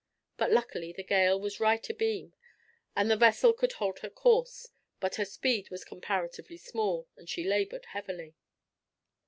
[0.35, 2.33] But luckily the gale was right abeam,
[2.95, 7.43] and the vessel could hold her course; but her speed was comparatively small, and she
[7.43, 8.33] labored heavily.